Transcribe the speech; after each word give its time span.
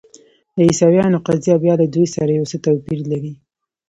د 0.55 0.57
عیسویانو 0.69 1.17
قضیه 1.27 1.55
بیا 1.63 1.73
له 1.81 1.85
دوی 1.93 2.07
سره 2.15 2.31
یو 2.37 2.45
څه 2.51 2.57
توپیر 2.65 2.99
لري. 3.11 3.33